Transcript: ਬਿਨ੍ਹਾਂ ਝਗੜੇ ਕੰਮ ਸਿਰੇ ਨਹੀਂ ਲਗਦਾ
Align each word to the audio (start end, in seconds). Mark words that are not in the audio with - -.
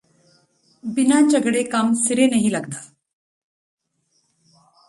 ਬਿਨ੍ਹਾਂ 0.83 1.21
ਝਗੜੇ 1.21 1.63
ਕੰਮ 1.63 1.93
ਸਿਰੇ 1.93 2.27
ਨਹੀਂ 2.27 2.51
ਲਗਦਾ 2.51 2.81